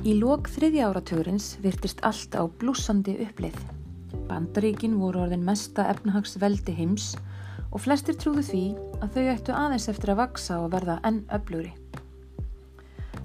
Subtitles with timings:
[0.00, 3.58] Í lok þriðja áratugurins virtist allt á blúsandi uppleið.
[4.30, 7.10] Bandaríkin voru orðin mesta efnahagsveldi heims
[7.68, 8.62] og flestir trúðu því
[9.04, 11.74] að þau ættu aðeins eftir að vaksa og verða enn öflugri.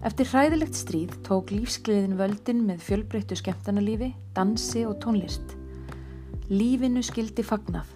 [0.04, 5.56] Eftir hræðilegt stríð tók lífsgleðin völdin með fjölbreyttu skemmtarnalífi, dansi og tónlist.
[6.52, 7.88] Lífinu skildi fagnað.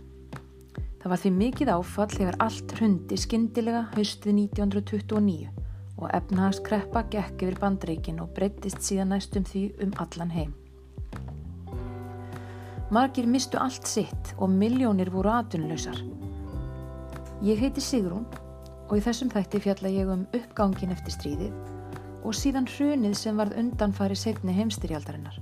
[1.03, 5.68] Það var því mikið áfall þegar allt hrundi skindilega haustið 1929
[5.99, 10.53] og efnahagskreppa gekk yfir bandreikin og breyttist síðan næstum því um allan heim.
[12.89, 15.99] Margir mistu allt sitt og miljónir voru atvinnuleysar.
[17.45, 18.25] Ég heiti Sigrún
[18.89, 21.53] og í þessum þætti fjalla ég um uppgangin eftir stríðið
[22.25, 25.37] og síðan hrunið sem varð undanfari setni heimstyrjaldarinnar.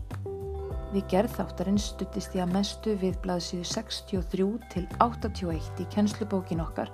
[0.93, 6.91] Við gerð þáttarinn stuttist ég að mestu við blaðsíðu 63 til 81 í kennslubókin okkar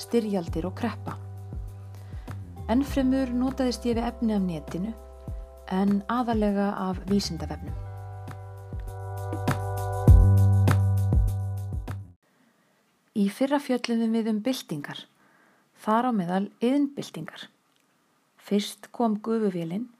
[0.00, 1.16] Styrjaldir og kreppa.
[2.64, 4.90] Ennfremur notaðist ég við efni af netinu
[5.68, 7.74] en aðalega af vísindavefnum.
[13.20, 15.04] Í fyrra fjöllum við um byltingar,
[15.76, 17.50] þar á meðal yðnbyltingar.
[18.40, 19.90] Fyrst kom gufuvélinn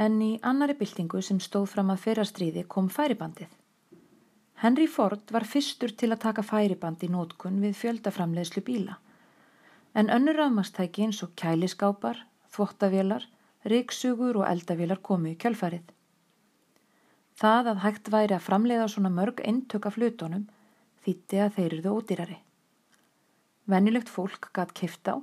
[0.00, 3.52] en í annari byltingu sem stóð fram að fyrra stríði kom færibandið.
[4.64, 9.02] Henry Ford var fyrstur til að taka færiband í nótkun við fjöldaframleðslu bíla
[9.94, 12.22] en önnur rafmastæki eins og kæliskápar,
[12.54, 13.26] þvottavélar,
[13.64, 15.84] ryggsugur og eldavélar komu í kjölfarið.
[17.38, 20.48] Það að hægt væri að framleiða svona mörg eintök af flutónum
[21.04, 22.38] þýtti að þeir eruðu ódýrari.
[23.66, 25.18] Vennilegt fólk gatt kifta á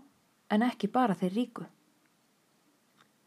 [0.50, 1.66] en ekki bara þeir ríku.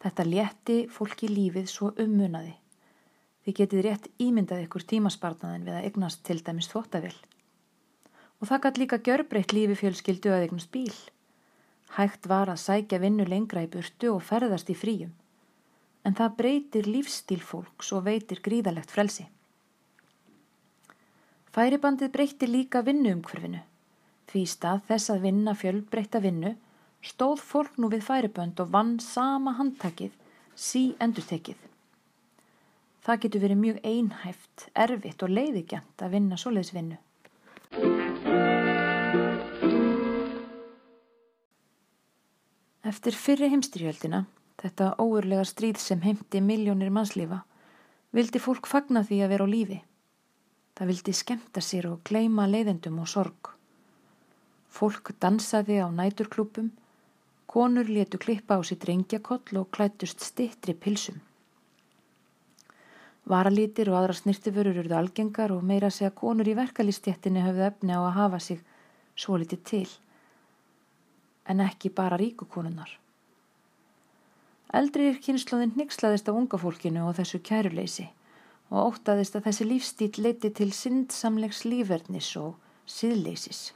[0.03, 2.56] Þetta létti fólki lífið svo ummunaði.
[3.43, 7.15] Þið getið rétt ímyndað ykkur tímaspartnaðin við að egnast til dæmis þvottavél.
[8.43, 10.95] Og það gatt líka gjörbreytt lífi fjölskyldu að egnast bíl.
[11.97, 15.12] Hægt var að sækja vinnu lengra í burtu og ferðast í fríum.
[16.09, 19.27] En það breytir lífstíl fólks og veitir gríðalegt frelsi.
[21.53, 23.61] Færibandið breytir líka vinnuumkvörfinu.
[24.33, 26.55] Því stað þess að vinna fjölbreyta vinnu
[27.05, 30.15] stóð fólk nú við færibönd og vann sama handtakið,
[30.56, 31.59] sí endurtekið.
[33.03, 36.99] Það getur verið mjög einhæft, erfitt og leiðigjant að vinna svoleiðsvinnu.
[42.92, 44.19] Eftir fyrri heimstyrjöldina,
[44.60, 47.38] þetta óurlega stríð sem heimti miljónir mannslífa,
[48.12, 49.78] vildi fólk fagna því að vera á lífi.
[50.76, 53.53] Það vildi skemta sér og gleima leiðendum og sorg.
[54.69, 56.69] Fólk dansaði á næturklúpum,
[57.54, 61.16] konur letu klippa á sitt rengjakoll og klættust stittri pilsum.
[63.24, 68.04] Varalítir og aðra snirtiförur eruðu algengar og meira segja konur í verkalýstjættinni höfðu efni á
[68.04, 68.64] að hafa sig
[69.16, 69.86] svo litið til
[71.48, 72.98] en ekki bara ríkukonunnar.
[74.72, 78.06] Eldriðir kynnslóðin nixlaðist af unga fólkinu og þessu kæruleysi
[78.72, 82.54] og óttaðist að þessi lífstíl leiti til syndsamlegs lífverðnis og
[82.88, 83.72] síðleysis.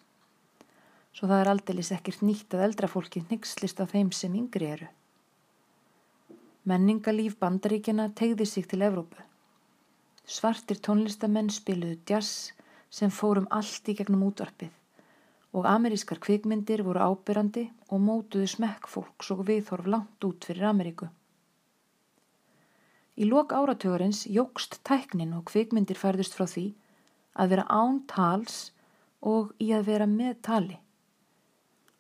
[1.13, 4.89] Svo það er aldeilis ekkert nýtt að eldra fólki nixlist á þeim sem yngri eru.
[6.65, 9.21] Menningalíf bandaríkjana tegði sig til Evrópu.
[10.27, 12.53] Svartir tónlistamenn spiluðu jazz
[12.91, 14.73] sem fórum allt í gegnum útvarpið
[15.57, 21.09] og amerískar kvikmyndir voru ábyrrandi og mótuðu smekk fólks og viðhorf langt út fyrir Ameríku.
[23.17, 26.67] Í lok áratögarins jógst tæknin og kvikmyndir færðust frá því
[27.41, 28.59] að vera án tals
[29.25, 30.77] og í að vera með tali.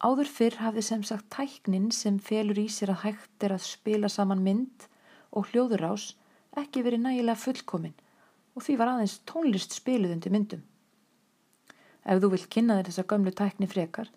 [0.04, 4.12] Áður fyrr hafði sem sagt tæknin sem felur í sér að hægt er að spila
[4.12, 4.84] saman mynd
[5.32, 6.10] og hljóðurás
[6.60, 7.96] ekki verið nægilega fullkomin
[8.52, 10.62] og því var aðeins tónlist spiluð undir myndum.
[12.06, 14.10] Ef þú vilt kynna þér þessa gömlu tækni frekar,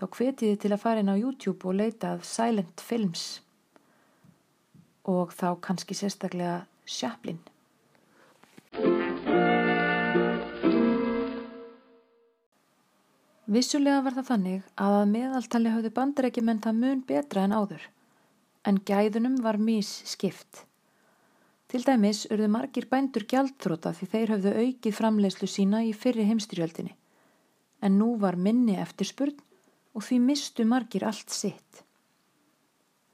[0.00, 3.26] þá hveti þið til að fara inn á YouTube og leita að Silent Films
[5.04, 7.42] og þá kannski sérstaklega Chaplin.
[13.46, 17.84] Vissulega var það þannig að að meðaltali hafðu bandarækjumenn það mun betra en áður,
[18.64, 20.64] en gæðunum var mís skipt.
[21.68, 26.96] Til dæmis urðu margir bændur gjaldþróta því þeir hafðu aukið framlegslu sína í fyrri heimstyrjöldinni
[27.82, 29.36] en nú var minni eftirspurn
[29.96, 31.82] og því mistu margir allt sitt.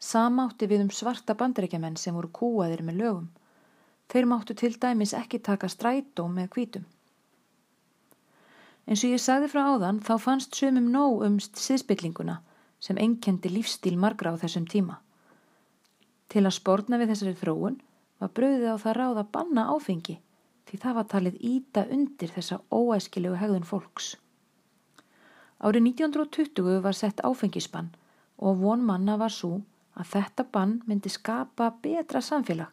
[0.02, 3.28] Samátti við um svarta bandreikjamenn sem voru kúaðir með lögum.
[4.10, 6.88] Þeir máttu til dæmis ekki taka strætó með kvítum.
[8.86, 12.40] En svo ég sagði frá áðan þá fannst sömum nóg um síðspillinguna
[12.82, 14.98] sem enkendi lífstíl margra á þessum tíma.
[16.26, 17.78] Til að spórna við þessari þróun
[18.18, 20.18] var bröðið á það ráð að banna áfengi
[20.66, 24.16] því það var talið íta undir þessa óæskilegu hegðun fólks.
[25.62, 27.92] Árið 1920 var sett áfengisbann
[28.42, 29.60] og von manna var svo
[29.94, 32.66] að þetta bann myndi skapa betra samfélag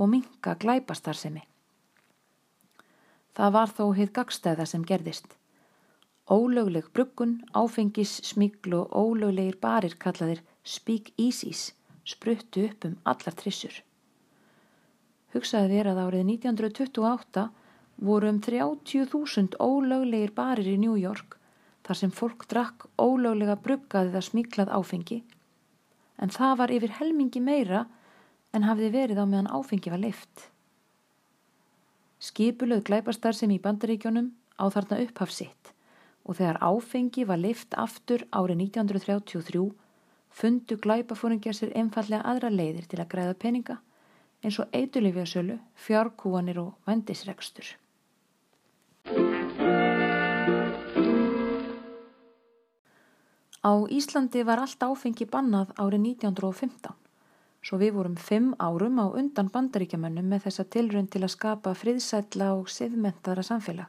[0.00, 1.42] og minka glæpastarsemi.
[3.36, 5.28] Það var þó heið gagstæða sem gerðist.
[6.32, 11.72] Ólögleg bruggun, áfengis, smigl og ólöglegir barir kallaðir speak easies
[12.04, 13.74] spruttu upp um allar trissur.
[15.36, 17.46] Hugsaði þér að árið 1928
[18.08, 21.38] voru um 30.000 ólöglegir barir í New York
[21.92, 25.18] þar sem fólk drakk ólöglega bruggaðið að smiklað áfengi
[26.24, 27.82] en það var yfir helmingi meira
[28.56, 30.46] en hafði verið á meðan áfengi var leift.
[32.22, 35.74] Skipulöð glæpastar sem í bandaríkjónum á þarna upphaf sitt
[36.24, 39.68] og þegar áfengi var leift aftur árið 1933
[40.32, 43.80] fundu glæpafóringjar sér einfallega aðra leiðir til að græða peninga
[44.42, 47.76] eins og eitulifjasölu, fjárkúanir og vendisregstur.
[53.62, 56.96] Á Íslandi var allt áfengi bannað árið 1915,
[57.62, 62.48] svo við vorum fimm árum á undan bandaríkjamönnum með þessa tilrönd til að skapa friðsætla
[62.58, 63.86] og siðmentaðra samfélag.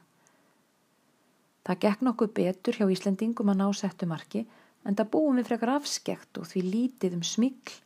[1.66, 4.44] Það gekk nokkuð betur hjá Íslandingum að ná settu marki
[4.84, 7.78] en það búum við frekar afskekt og því lítið um smikl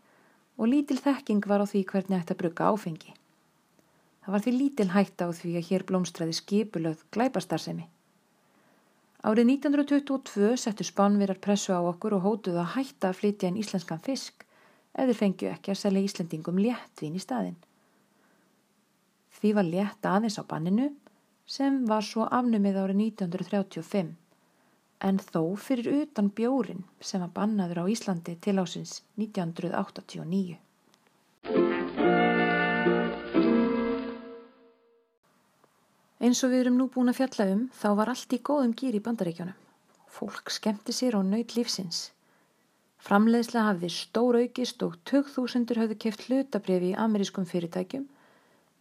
[0.58, 3.14] og lítil þekking var á því hvernig ætti að brugga áfengi.
[4.26, 7.86] Það var því lítil hætta á því að hér blómstræði skipulöð glæpastarsemi.
[9.26, 14.02] Árið 1922 settu spánvirar pressu á okkur og hótuðu að hætta að flytja inn íslenskan
[14.04, 14.44] fisk
[14.94, 17.56] eða fengju ekki að selja Íslandingum léttvín í staðin.
[19.38, 20.92] Því var létt aðeins á banninu
[21.50, 24.14] sem var svo afnumið árið 1935
[25.08, 30.58] en þó fyrir utan bjórin sem var bannaður á Íslandi til ásins 1989.
[36.18, 38.96] Eins og við erum nú búin að fjalla um þá var allt í góðum gýr
[38.98, 39.58] í bandaríkjónum.
[40.10, 42.08] Fólk skemmti sér og nöyt lífsins.
[42.98, 48.08] Framleiðsla hafði stór aukist og 2000 hafði keft hlutabriði í amerískum fyrirtækjum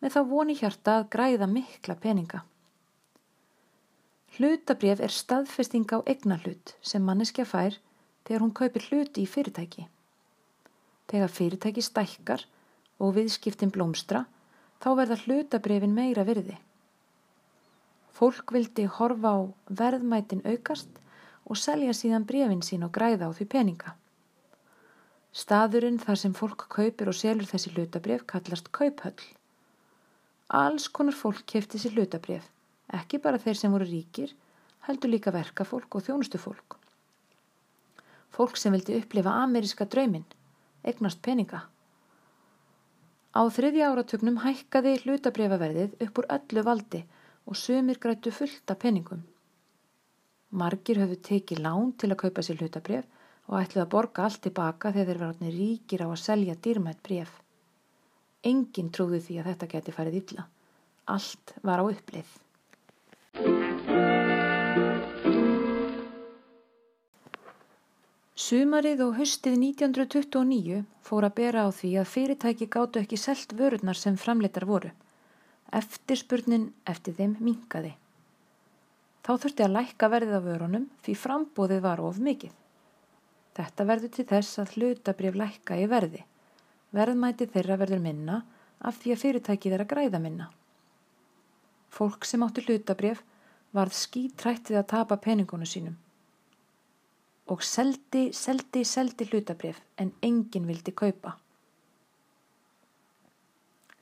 [0.01, 2.41] með þá voni hjarta að græða mikla peninga.
[4.37, 7.77] Hlutabrif er staðfesting á egna hlut sem manneskja fær
[8.25, 9.85] þegar hún kaupir hluti í fyrirtæki.
[11.07, 12.43] Þegar fyrirtæki stækkar
[12.97, 14.25] og viðskiptin blómstra
[14.81, 16.57] þá verða hlutabrifin meira virði.
[18.17, 19.39] Fólk vildi horfa á
[19.79, 20.89] verðmætin aukast
[21.45, 23.91] og selja síðan brefin sín og græða á því peninga.
[25.37, 29.21] Staðurinn þar sem fólk kaupir og selur þessi hlutabref kallast kauphöll.
[30.49, 32.47] Alls konar fólk kefti þessi hlutabref,
[32.97, 34.33] ekki bara þeir sem voru ríkir,
[34.87, 36.79] heldur líka verkafólk og þjónustufólk.
[38.33, 40.25] Fólk sem vildi upplifa ameríska draumin,
[40.81, 41.67] egnast peninga.
[43.37, 47.03] Á þriðja áratögnum hækkaði hlutabrefaverðið upp úr öllu valdi
[47.47, 49.23] og sumir grættu fullt af penningum.
[50.51, 53.05] Margir höfðu tekið lán til að kaupa sér hlutabref
[53.47, 57.31] og ætluði að borga allt tilbaka þegar þeir verið ríkir á að selja dýrmætt bref.
[58.43, 60.47] Engin trúði því að þetta geti farið illa.
[61.15, 62.35] Allt var á upplið.
[68.47, 73.97] Sumarið og höstið 1929 fór að bera á því að fyrirtæki gáttu ekki selt vörurnar
[73.99, 74.91] sem framleitar voru.
[75.75, 77.93] Eftirspurnin eftir þeim minkaði.
[79.27, 82.53] Þá þurfti að lækka verðið á vörunum því frambóðið var of mikið.
[83.57, 86.21] Þetta verður til þess að hlutabrif lækka í verði.
[86.95, 88.37] Verðmæti þeirra verður minna
[88.79, 90.47] af því að fyrirtækið er að græða minna.
[91.91, 93.23] Fólk sem átti hlutabrif
[93.75, 95.97] varð skítrættið að tapa peningonu sínum.
[97.51, 101.35] Og seldi, seldi, seldi hlutabrif en enginn vildi kaupa.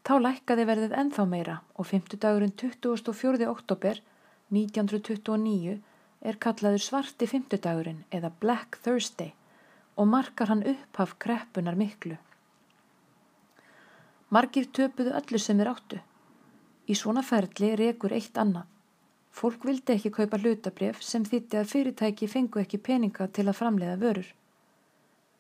[0.06, 3.48] Þá lækkaði verðið ennþá meira og 50 dagurinn 24.
[3.50, 4.02] oktober
[4.54, 5.80] 1929
[6.30, 9.34] er kallaður svarti 50 dagurinn eða Black Thursday
[9.98, 12.20] og markar hann upphaf kreppunar miklu.
[14.30, 16.02] Margir töpuðu öllu sem þeir áttu.
[16.86, 18.70] Í svona ferli rekur eitt annað.
[19.34, 24.02] Fólk vildi ekki kaupa hlutabref sem þýtti að fyrirtæki fengu ekki peninga til að framleiða
[24.06, 24.28] vörur.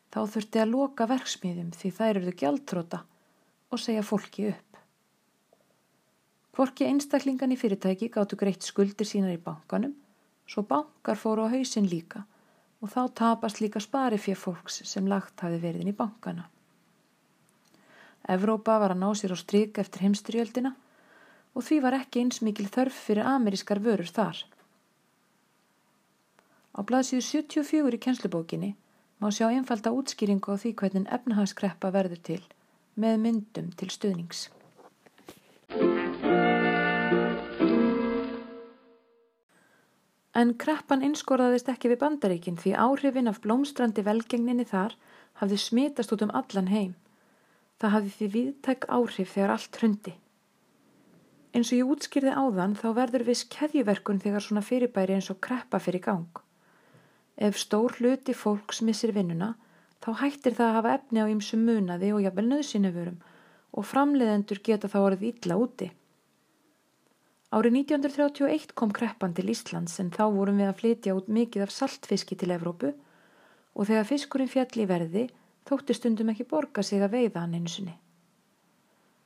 [0.10, 3.10] Þá þurfti að loka verksmiðjum því þær eruðu gjaldtróta
[3.76, 4.80] og segja fólki upp.
[6.56, 9.92] Hvorki einstaklingan í fyrirtæki gáttu greitt skuldir sínar í bankanum,
[10.48, 12.24] svo bankar fóru á hausin líka
[12.80, 16.48] og þá tapast líka spari fyrir fólks sem lagt hafi verið inn í bankana.
[18.32, 20.72] Evrópa var að ná sér á stryk eftir heimstriöldina
[21.56, 24.40] og því var ekki eins mikil þörf fyrir amerískar vörur þar.
[26.76, 28.76] Á blaðsíðu 74 í kjenslubókinni
[29.20, 32.44] má sjá einfalda útskýringu á því hvernig efnahagskreppa verður til
[32.96, 34.48] með myndum til stuðnings.
[40.36, 44.98] En kreppan einskorðaðist ekki við bandaríkin því áhrifin af blómstrandi velgengninni þar
[45.40, 46.94] hafði smitast út um allan heim.
[47.80, 50.14] Það hafði því viðtæk áhrif þegar allt hrundi.
[51.56, 55.80] Eins og ég útskýrði áðan þá verður viss keðjuverkun þegar svona fyrirbæri eins og kreppa
[55.80, 56.42] fyrir gang.
[57.40, 59.54] Ef stór hluti fólks missir vinnuna
[60.04, 63.22] þá hættir það að hafa efni á ýmsum munaði og jafnvel nöðsynöfurum
[63.76, 65.90] og framleiðendur geta þá orðið illa úti.
[67.56, 71.76] Árið 1931 kom kreppan til Íslands en þá vorum við að flytja út mikið af
[71.76, 72.92] saltfiski til Evrópu
[73.76, 75.28] og þegar fiskurinn fjall í verði
[75.70, 77.96] þótti stundum ekki borga sig að veiða hann einu sinni.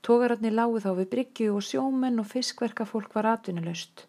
[0.05, 4.05] Tógararnir lágu þá við bryggju og sjómenn og fiskverkafólk var atvinnulegst.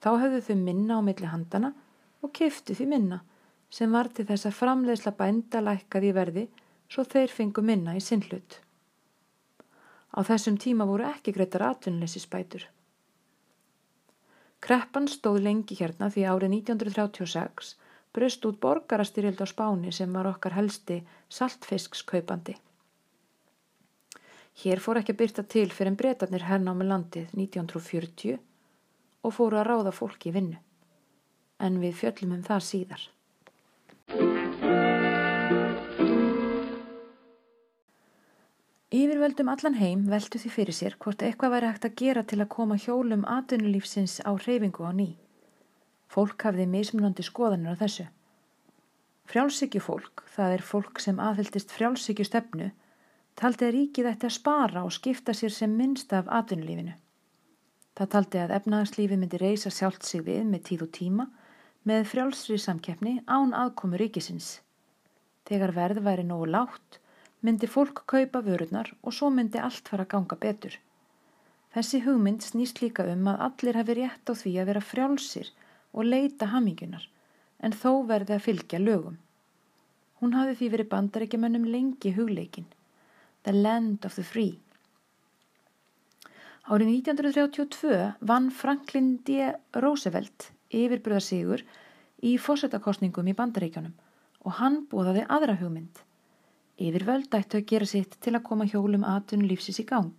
[0.00, 1.72] Þá höfðu þau minna á milli handana
[2.20, 3.20] og kiftu því minna
[3.70, 6.44] sem var til þess að framleiðsla bænda lækkaði verði
[6.90, 8.58] svo þeir fengu minna í sinnlut.
[10.10, 12.66] Á þessum tíma voru ekki greitar atvinnuleysi spætur.
[14.60, 17.76] Kreppan stóð lengi hérna því árið 1936
[18.12, 20.98] bröst út borgarastyrjöld á Spáni sem var okkar helsti
[21.30, 22.56] saltfiskskaupandi.
[24.60, 28.40] Hér fór ekki að byrta til fyrir en breytarnir hernámi landið 1940
[29.22, 30.58] og fóru að ráða fólki í vinnu.
[31.60, 33.02] En við fjöllum um það síðar.
[39.10, 42.48] Yfirvöldum allan heim veldu því fyrir sér hvort eitthvað væri hægt að gera til að
[42.52, 45.06] koma hjólum atvinnulífsins á reyfingu á ný.
[46.06, 48.06] Fólk hafði mismunandi skoðanir á þessu.
[49.26, 52.70] Frjálsíkju fólk, það er fólk sem aðhyldist frjálsíkju stefnu,
[53.34, 56.94] taldi að ríkið ætti að spara og skipta sér sem minnst af atvinnulífinu.
[57.98, 61.30] Það taldi að efnaðarslífi myndi reysa sjálft sig við með tíð og tíma
[61.82, 64.60] með frjálsri samkeppni án aðkomu ríkisins.
[65.50, 66.99] Þegar verð væri nógu látt,
[67.46, 70.76] myndi fólk kaupa vörurnar og svo myndi allt fara að ganga betur.
[71.74, 75.50] Þessi hugmynd snýst líka um að allir hafi rétt á því að vera frjálsir
[75.92, 77.06] og leita hamingunar
[77.60, 79.20] en þó verði að fylgja lögum.
[80.20, 82.66] Hún hafi því verið bandarækjumennum lengi hugleikin.
[83.44, 84.58] The Land of the Free.
[86.68, 89.48] Árið 1932 vann Franklin D.
[89.80, 91.64] Roosevelt yfirbröðarsigur
[92.26, 93.96] í fósettakostningum í bandaríkjónum
[94.44, 96.04] og hann búðaði aðra hugmynd.
[96.80, 100.14] Yfirvöld ættu að gera sitt til að koma hjólum aðtunum lífsins í gang.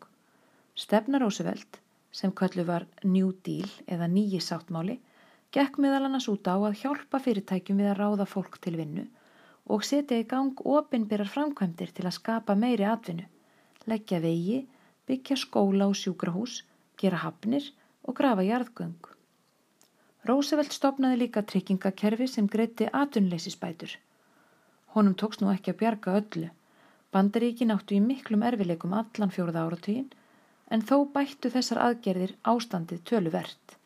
[0.78, 1.80] Stefna Roosevelt,
[2.14, 5.00] sem kallu var New Deal eða nýji sáttmáli,
[5.56, 9.08] gekk meðal annars út á að hjálpa fyrirtækjum við að ráða fólk til vinnu
[9.72, 13.26] og setja í gang opinbyrjar framkvæmdir til að skapa meiri atvinnu,
[13.90, 14.62] leggja vegi,
[15.08, 16.62] byggja skóla og sjúkrahús,
[16.98, 17.72] gera hafnir
[18.06, 19.12] og grafa jarðgöng.
[20.30, 23.98] Rósevelt stopnaði líka tryggingakerfi sem greitti atvinnleysisbætur.
[24.92, 26.48] Honum tóks nú ekki að bjarga öllu.
[27.16, 30.10] Bandaríkin áttu í miklum erfileikum allan fjóruða áratugin
[30.72, 33.78] en þó bættu þessar aðgerðir ástandið töluvert.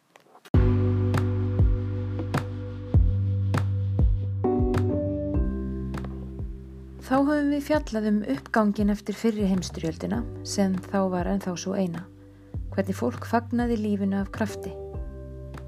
[7.05, 12.01] Þá höfum við fjallað um uppgangin eftir fyrri heimsturjöldina sem þá var ennþá svo eina,
[12.73, 14.73] hvernig fólk fagnaði lífinu af krafti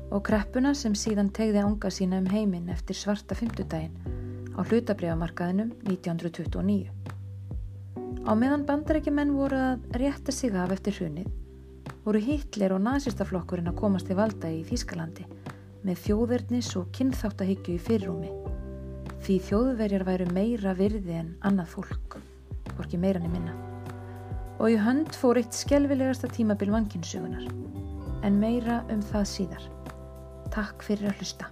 [0.07, 4.16] og kreppuna sem síðan tegði ánga sína um heiminn eftir svarta fymtudaginn
[4.57, 6.89] á hlutabriðamarkaðinum 1929.
[8.27, 11.29] Á meðan bandarækjumenn voru að rétta sig af eftir hrunið
[12.07, 15.25] voru Hitler og nazistaflokkurinn að komast til valda í Þýskalandi
[15.87, 18.31] með þjóðverðnis og kynþáttahyggju í fyrirrúmi
[19.27, 22.15] því þjóðverjar væru meira virði en annað fólk,
[22.77, 23.55] hvorki meira niður minna.
[24.57, 27.43] Og í hönd fór eitt skjelvilegasta tímabil vankinsugunar,
[28.23, 29.69] en meira um það síðar.
[30.55, 31.51] Takk fyrir að hlusta.